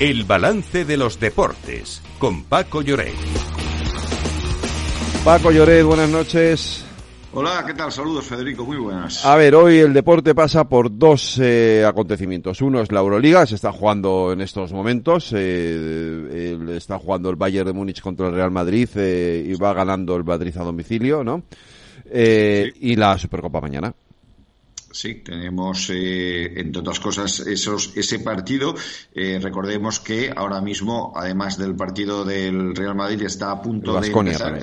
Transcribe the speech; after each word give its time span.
El 0.00 0.24
balance 0.24 0.84
de 0.84 0.96
los 0.96 1.20
deportes 1.20 2.02
con 2.18 2.42
Paco 2.44 2.82
Lloret. 2.82 3.14
Paco 5.24 5.52
Lloret, 5.52 5.84
buenas 5.84 6.10
noches. 6.10 6.84
Hola, 7.32 7.62
¿qué 7.64 7.74
tal? 7.74 7.92
Saludos, 7.92 8.26
Federico, 8.26 8.64
muy 8.64 8.76
buenas. 8.76 9.24
A 9.24 9.36
ver, 9.36 9.54
hoy 9.54 9.78
el 9.78 9.92
deporte 9.92 10.34
pasa 10.34 10.68
por 10.68 10.98
dos 10.98 11.38
eh, 11.40 11.84
acontecimientos. 11.86 12.60
Uno 12.60 12.80
es 12.80 12.90
la 12.90 13.00
Euroliga, 13.00 13.46
se 13.46 13.54
está 13.54 13.70
jugando 13.70 14.32
en 14.32 14.40
estos 14.40 14.72
momentos. 14.72 15.32
Eh, 15.32 16.58
está 16.76 16.98
jugando 16.98 17.30
el 17.30 17.36
Bayern 17.36 17.66
de 17.66 17.72
Múnich 17.72 18.00
contra 18.00 18.28
el 18.28 18.34
Real 18.34 18.50
Madrid 18.50 18.88
eh, 18.96 19.44
y 19.48 19.54
va 19.54 19.72
ganando 19.74 20.16
el 20.16 20.24
Madrid 20.24 20.56
a 20.56 20.64
domicilio, 20.64 21.22
¿no? 21.22 21.44
Eh, 22.06 22.72
Y 22.80 22.96
la 22.96 23.16
Supercopa 23.16 23.60
mañana. 23.60 23.94
Sí, 24.94 25.16
tenemos, 25.24 25.90
eh, 25.90 26.60
entre 26.60 26.80
otras 26.80 27.00
cosas, 27.00 27.40
esos, 27.40 27.96
ese 27.96 28.20
partido. 28.20 28.76
Eh, 29.12 29.40
recordemos 29.42 29.98
que 29.98 30.32
ahora 30.34 30.60
mismo, 30.60 31.12
además 31.16 31.58
del 31.58 31.74
partido 31.74 32.24
del 32.24 32.76
Real 32.76 32.94
Madrid, 32.94 33.22
está 33.22 33.50
a 33.50 33.60
punto 33.60 34.00
de 34.00 34.06
empezar. 34.06 34.60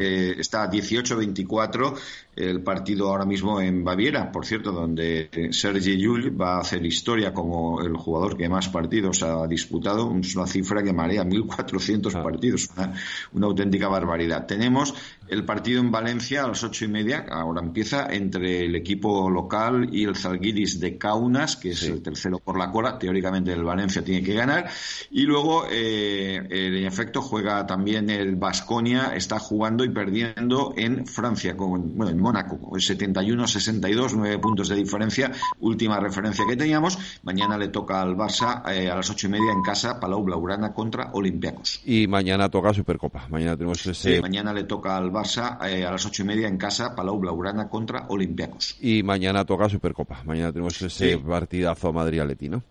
eh, 0.00 0.36
está 0.38 0.62
a 0.62 0.70
18-24 0.70 1.94
el 2.34 2.62
partido 2.62 3.10
ahora 3.10 3.26
mismo 3.26 3.60
en 3.60 3.84
Baviera, 3.84 4.32
por 4.32 4.46
cierto, 4.46 4.72
donde 4.72 5.28
Sergi 5.50 5.98
Llull 5.98 6.40
va 6.40 6.56
a 6.56 6.60
hacer 6.60 6.86
historia 6.86 7.34
como 7.34 7.82
el 7.82 7.94
jugador 7.96 8.36
que 8.36 8.48
más 8.48 8.68
partidos 8.68 9.22
ha 9.22 9.46
disputado. 9.46 10.16
Es 10.18 10.34
una 10.34 10.46
cifra 10.46 10.82
que 10.82 10.92
marea 10.92 11.24
1.400 11.24 12.14
ah. 12.14 12.22
partidos, 12.22 12.70
una, 12.74 12.94
una 13.32 13.46
auténtica 13.48 13.88
barbaridad. 13.88 14.46
Tenemos 14.46 14.94
el 15.30 15.44
partido 15.44 15.80
en 15.80 15.90
Valencia 15.90 16.44
a 16.44 16.48
las 16.48 16.62
ocho 16.64 16.84
y 16.84 16.88
media, 16.88 17.26
ahora 17.30 17.60
empieza, 17.62 18.06
entre 18.10 18.64
el 18.64 18.74
equipo 18.74 19.30
local 19.30 19.88
y 19.92 20.04
el 20.04 20.16
Zalgiris 20.16 20.80
de 20.80 20.98
Kaunas, 20.98 21.56
que 21.56 21.70
es 21.70 21.80
sí. 21.80 21.86
el 21.88 22.02
tercero 22.02 22.38
por 22.38 22.58
la 22.58 22.70
cola. 22.70 22.98
Teóricamente 22.98 23.52
el 23.52 23.64
Valencia 23.64 24.02
tiene 24.02 24.22
que 24.22 24.34
ganar. 24.34 24.68
Y 25.10 25.22
luego, 25.22 25.66
eh, 25.70 26.36
en 26.50 26.86
efecto, 26.86 27.22
juega 27.22 27.66
también 27.66 28.10
el 28.10 28.36
Basconia, 28.36 29.14
está 29.14 29.38
jugando 29.38 29.84
y 29.84 29.90
perdiendo 29.90 30.74
en 30.76 31.06
Francia, 31.06 31.56
con, 31.56 31.96
bueno, 31.96 32.10
en 32.12 32.18
Mónaco, 32.18 32.58
71-62, 32.72 34.12
nueve 34.16 34.38
puntos 34.38 34.68
de 34.68 34.76
diferencia, 34.76 35.32
última 35.60 36.00
referencia 36.00 36.44
que 36.48 36.56
teníamos. 36.56 36.98
Mañana 37.22 37.58
le 37.58 37.68
toca 37.68 38.00
al 38.00 38.16
Barça 38.16 38.62
eh, 38.72 38.90
a 38.90 38.96
las 38.96 39.10
ocho 39.10 39.26
y 39.26 39.30
media 39.30 39.52
en 39.52 39.62
casa, 39.62 40.00
Palau 40.00 40.22
Blaugrana 40.24 40.72
contra 40.72 41.10
Olympiacos. 41.12 41.80
Y 41.84 42.06
mañana 42.06 42.48
toca 42.48 42.72
Supercopa. 42.72 43.26
Mañana 43.28 43.56
tenemos 43.56 43.84
ese... 43.86 44.16
Sí, 44.16 44.20
mañana 44.20 44.52
le 44.52 44.64
toca 44.64 44.96
al 44.96 45.10
Barça 45.10 45.17
eh, 45.66 45.84
a 45.84 45.90
las 45.90 46.06
ocho 46.06 46.22
y 46.22 46.26
media 46.26 46.48
en 46.48 46.56
casa, 46.56 46.94
Palau 46.94 47.18
Blaugrana 47.18 47.68
contra 47.68 48.06
Olympiacos. 48.08 48.76
Y 48.80 49.02
mañana 49.02 49.44
toca 49.44 49.68
Supercopa. 49.68 50.22
Mañana 50.24 50.52
tenemos 50.52 50.80
ese 50.80 51.12
sí. 51.12 51.16
partidazo 51.16 51.92
Madrid-Aleti, 51.92 52.48
¿no? 52.48 52.62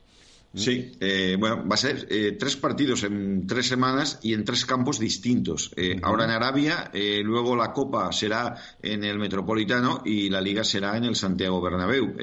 Sí, 0.53 0.92
eh, 1.00 1.36
bueno, 1.40 1.67
va 1.67 1.76
a 1.76 1.78
ser 1.78 2.08
eh, 2.09 2.36
tres 2.40 2.56
partidos 2.58 3.03
en 3.03 3.45
tres 3.45 3.67
semanas 3.67 4.20
y 4.23 4.34
en 4.34 4.44
tres 4.44 4.66
campos 4.66 5.00
distintos. 5.00 5.72
Eh, 5.76 6.00
ahora 6.02 6.26
en 6.26 6.31
Arabia, 6.31 6.90
eh, 6.94 7.22
luego 7.23 7.56
la 7.56 7.73
Copa 7.73 8.12
será 8.12 8.56
en 8.81 9.03
el 9.03 9.20
Metropolitano 9.20 10.02
y 10.06 10.30
la 10.30 10.42
Liga 10.42 10.64
será 10.64 10.98
en 10.98 11.03
el 11.03 11.16
Santiago 11.16 11.62
Bernabéu. 11.62 12.16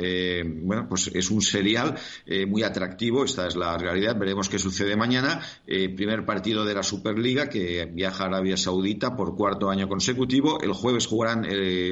Bueno, 0.64 0.88
pues 0.88 1.10
es 1.14 1.30
un 1.30 1.42
serial 1.42 1.96
muy 2.48 2.62
atractivo, 2.62 3.24
esta 3.24 3.46
es 3.46 3.56
la 3.56 3.76
realidad. 3.78 4.18
Veremos 4.18 4.48
qué 4.48 4.58
sucede 4.58 4.96
mañana. 4.96 5.40
primer 5.64 6.24
partido 6.24 6.64
de 6.64 6.74
la 6.74 6.82
Superliga 6.82 7.48
que 7.48 7.86
viaja 7.86 8.24
a 8.24 8.26
Arabia 8.26 8.56
Saudita 8.56 9.16
por 9.16 9.36
cuarto 9.36 9.70
año 9.70 9.88
consecutivo. 9.88 10.60
El 10.60 10.72
jueves 10.72 11.06
jugarán 11.06 11.46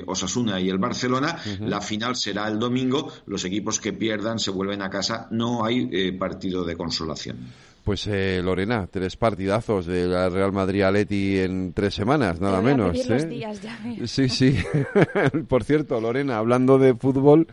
Osasuna 0.07 0.61
y 0.61 0.69
el 0.69 0.79
Barcelona. 0.79 1.37
Uh 1.45 1.49
-huh. 1.49 1.69
La 1.69 1.81
final 1.81 2.17
será 2.17 2.49
el 2.49 2.59
domingo. 2.59 3.13
Los 3.27 3.45
equipos 3.45 3.79
que 3.79 3.93
pierdan 3.93 4.39
se 4.39 4.51
vuelven 4.51 4.83
a 4.83 4.91
casa. 4.91 5.29
No 5.31 5.65
hay 5.65 5.89
partido 6.23 6.65
de 6.65 6.77
consolación. 6.77 7.37
Pues 7.83 8.07
eh, 8.07 8.41
Lorena, 8.45 8.87
tres 8.87 9.17
partidazos 9.17 9.87
de 9.87 10.07
la 10.07 10.29
Real 10.29 10.53
Madrid 10.53 10.83
Aleti 10.83 11.41
en 11.41 11.73
tres 11.73 11.95
semanas, 11.95 12.41
nada 12.41 12.61
menos. 12.61 12.97
¿eh? 13.11 13.27
Días, 13.27 13.61
ya 13.61 13.77
sí, 14.07 14.29
sí. 14.29 14.57
Por 15.49 15.65
cierto, 15.65 16.01
Lorena, 16.01 16.39
hablando 16.39 16.79
de 16.79 16.95
fútbol 16.95 17.49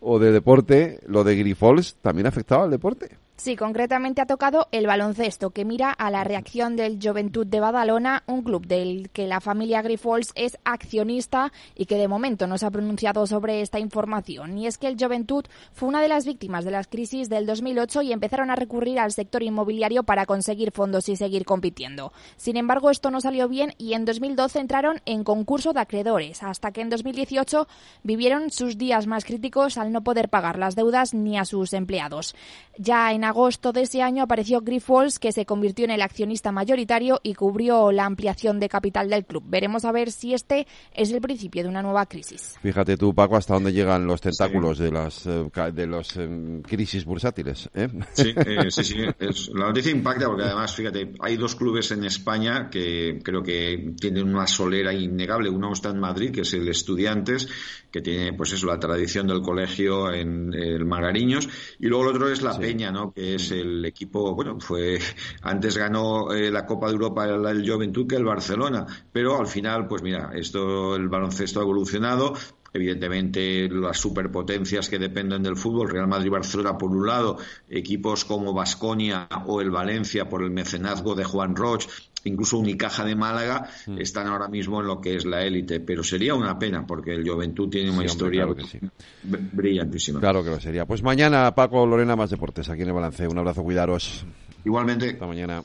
o 0.00 0.18
de 0.18 0.32
deporte, 0.32 1.00
lo 1.06 1.22
de 1.22 1.36
Grifols 1.36 1.96
también 2.00 2.26
afectaba 2.26 2.64
al 2.64 2.70
deporte. 2.70 3.18
Sí, 3.36 3.56
concretamente 3.56 4.20
ha 4.20 4.26
tocado 4.26 4.68
el 4.70 4.86
baloncesto, 4.86 5.50
que 5.50 5.64
mira 5.64 5.90
a 5.90 6.08
la 6.08 6.22
reacción 6.22 6.76
del 6.76 7.00
Juventud 7.02 7.44
de 7.44 7.58
Badalona, 7.58 8.22
un 8.26 8.42
club 8.42 8.64
del 8.64 9.10
que 9.10 9.26
la 9.26 9.40
familia 9.40 9.82
Grifols 9.82 10.30
es 10.36 10.56
accionista 10.64 11.52
y 11.74 11.86
que 11.86 11.98
de 11.98 12.06
momento 12.06 12.46
no 12.46 12.58
se 12.58 12.66
ha 12.66 12.70
pronunciado 12.70 13.26
sobre 13.26 13.60
esta 13.60 13.80
información. 13.80 14.56
Y 14.56 14.68
es 14.68 14.78
que 14.78 14.86
el 14.86 14.96
Juventud 14.96 15.44
fue 15.72 15.88
una 15.88 16.00
de 16.00 16.06
las 16.06 16.24
víctimas 16.26 16.64
de 16.64 16.70
las 16.70 16.86
crisis 16.86 17.28
del 17.28 17.44
2008 17.44 18.02
y 18.02 18.12
empezaron 18.12 18.52
a 18.52 18.56
recurrir 18.56 19.00
al 19.00 19.10
sector 19.10 19.42
inmobiliario 19.42 20.04
para 20.04 20.26
conseguir 20.26 20.70
fondos 20.70 21.08
y 21.08 21.16
seguir 21.16 21.44
compitiendo. 21.44 22.12
Sin 22.36 22.56
embargo, 22.56 22.88
esto 22.88 23.10
no 23.10 23.20
salió 23.20 23.48
bien 23.48 23.74
y 23.78 23.94
en 23.94 24.04
2012 24.04 24.60
entraron 24.60 25.00
en 25.06 25.24
concurso 25.24 25.72
de 25.72 25.80
acreedores, 25.80 26.44
hasta 26.44 26.70
que 26.70 26.82
en 26.82 26.88
2018 26.88 27.66
vivieron 28.04 28.52
sus 28.52 28.78
días 28.78 29.08
más 29.08 29.24
críticos 29.24 29.76
al 29.76 29.90
no 29.90 30.04
poder 30.04 30.28
pagar 30.28 30.56
las 30.56 30.76
deudas 30.76 31.14
ni 31.14 31.36
a 31.36 31.44
sus 31.44 31.72
empleados. 31.72 32.36
Ya 32.78 33.12
en 33.12 33.23
agosto 33.24 33.72
de 33.72 33.82
ese 33.82 34.02
año 34.02 34.22
apareció 34.22 34.60
Grifols, 34.60 35.18
que 35.18 35.32
se 35.32 35.46
convirtió 35.46 35.84
en 35.84 35.90
el 35.90 36.02
accionista 36.02 36.52
mayoritario 36.52 37.20
y 37.22 37.34
cubrió 37.34 37.92
la 37.92 38.04
ampliación 38.04 38.60
de 38.60 38.68
capital 38.68 39.10
del 39.10 39.24
club. 39.24 39.44
Veremos 39.46 39.84
a 39.84 39.92
ver 39.92 40.10
si 40.10 40.34
este 40.34 40.66
es 40.92 41.10
el 41.10 41.20
principio 41.20 41.62
de 41.62 41.68
una 41.68 41.82
nueva 41.82 42.06
crisis. 42.06 42.56
Fíjate 42.62 42.96
tú, 42.96 43.14
Paco, 43.14 43.36
hasta 43.36 43.54
dónde 43.54 43.72
llegan 43.72 44.06
los 44.06 44.20
tentáculos 44.20 44.78
sí. 44.78 44.84
de 44.84 44.90
las 44.92 45.24
de 45.24 45.86
los 45.86 46.16
eh, 46.16 46.62
crisis 46.62 47.04
bursátiles. 47.04 47.70
¿eh? 47.74 47.88
Sí, 48.12 48.34
eh, 48.36 48.66
sí, 48.70 48.84
sí. 48.84 48.96
Es, 49.18 49.48
la 49.54 49.66
noticia 49.66 49.90
impacta 49.90 50.26
porque 50.26 50.44
además, 50.44 50.74
fíjate, 50.74 51.12
hay 51.20 51.36
dos 51.36 51.54
clubes 51.54 51.90
en 51.92 52.04
España 52.04 52.68
que 52.70 53.20
creo 53.22 53.42
que 53.42 53.94
tienen 54.00 54.28
una 54.28 54.46
solera 54.46 54.92
innegable. 54.92 55.48
Uno 55.48 55.72
está 55.72 55.90
en 55.90 56.00
Madrid, 56.00 56.30
que 56.32 56.42
es 56.42 56.52
el 56.54 56.68
Estudiantes, 56.68 57.48
que 57.90 58.00
tiene, 58.00 58.32
pues 58.32 58.52
eso, 58.52 58.66
la 58.66 58.78
tradición 58.78 59.26
del 59.26 59.40
colegio 59.40 60.12
en 60.12 60.52
el 60.52 60.84
Magariños, 60.84 61.48
y 61.78 61.86
luego 61.86 62.04
el 62.04 62.16
otro 62.16 62.28
es 62.28 62.42
la 62.42 62.52
sí. 62.52 62.60
Peña, 62.60 62.90
¿no? 62.90 63.12
Es 63.14 63.50
el 63.50 63.84
equipo, 63.84 64.34
bueno, 64.34 64.58
fue 64.60 64.98
antes 65.42 65.76
ganó 65.76 66.32
eh, 66.32 66.50
la 66.50 66.66
Copa 66.66 66.86
de 66.86 66.92
Europa 66.92 67.24
el, 67.26 67.44
el 67.46 67.70
Juventud 67.70 68.06
que 68.06 68.16
el 68.16 68.24
Barcelona, 68.24 68.86
pero 69.12 69.38
al 69.38 69.46
final, 69.46 69.86
pues 69.86 70.02
mira, 70.02 70.30
esto 70.34 70.96
el 70.96 71.08
baloncesto 71.08 71.60
ha 71.60 71.62
evolucionado, 71.62 72.34
evidentemente 72.74 73.68
las 73.68 73.98
superpotencias 73.98 74.88
que 74.88 74.98
dependen 74.98 75.44
del 75.44 75.56
fútbol, 75.56 75.88
Real 75.88 76.08
Madrid 76.08 76.30
Barcelona 76.30 76.76
por 76.76 76.90
un 76.90 77.06
lado, 77.06 77.38
equipos 77.70 78.24
como 78.24 78.52
Basconia 78.52 79.28
o 79.46 79.60
el 79.60 79.70
Valencia 79.70 80.28
por 80.28 80.42
el 80.42 80.50
mecenazgo 80.50 81.14
de 81.14 81.22
Juan 81.22 81.54
Roch, 81.54 81.86
incluso 82.24 82.58
Unicaja 82.58 83.04
de 83.04 83.14
Málaga, 83.14 83.68
mm. 83.86 83.98
están 83.98 84.26
ahora 84.26 84.48
mismo 84.48 84.80
en 84.80 84.88
lo 84.88 85.00
que 85.00 85.14
es 85.14 85.24
la 85.24 85.44
élite, 85.44 85.78
pero 85.78 86.02
sería 86.02 86.34
una 86.34 86.58
pena 86.58 86.84
porque 86.84 87.14
el 87.14 87.28
Juventud 87.28 87.68
tiene 87.68 87.90
una 87.90 88.00
sí, 88.00 88.06
historia 88.06 88.44
hombre, 88.44 88.64
claro 88.64 88.92
sí. 89.22 89.38
brillantísima. 89.52 90.18
Claro 90.18 90.42
que 90.42 90.50
lo 90.50 90.60
sería. 90.60 90.84
Pues 90.84 91.02
mañana, 91.02 91.54
Paco 91.54 91.86
Lorena, 91.86 92.16
más 92.16 92.30
deportes 92.30 92.68
aquí 92.68 92.82
en 92.82 92.88
el 92.88 92.94
balance. 92.94 93.28
Un 93.28 93.38
abrazo, 93.38 93.62
cuidaros. 93.62 94.26
Igualmente. 94.64 95.10
Hasta 95.10 95.26
mañana. 95.26 95.62